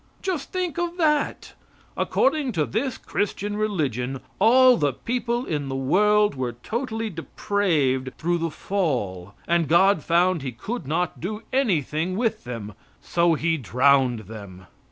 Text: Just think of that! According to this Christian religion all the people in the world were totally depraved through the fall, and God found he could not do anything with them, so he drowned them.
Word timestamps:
Just 0.23 0.51
think 0.51 0.79
of 0.79 0.97
that! 0.97 1.53
According 1.95 2.53
to 2.53 2.65
this 2.65 2.97
Christian 2.97 3.55
religion 3.55 4.19
all 4.39 4.75
the 4.75 4.93
people 4.93 5.45
in 5.45 5.69
the 5.69 5.75
world 5.75 6.33
were 6.33 6.53
totally 6.53 7.11
depraved 7.11 8.09
through 8.17 8.39
the 8.39 8.49
fall, 8.49 9.35
and 9.47 9.67
God 9.67 10.01
found 10.03 10.41
he 10.41 10.51
could 10.53 10.87
not 10.87 11.19
do 11.21 11.43
anything 11.53 12.17
with 12.17 12.45
them, 12.45 12.73
so 12.99 13.35
he 13.35 13.57
drowned 13.57 14.21
them. 14.21 14.65